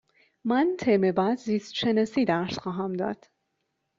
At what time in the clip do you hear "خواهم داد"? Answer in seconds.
2.59-3.27